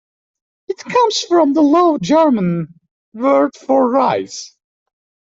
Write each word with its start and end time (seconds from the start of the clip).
It 0.67 0.77
comes 0.79 1.19
from 1.19 1.53
the 1.53 1.61
Low 1.61 1.99
German 1.99 2.73
word 3.13 3.55
for 3.55 3.87
"rise". 3.87 4.57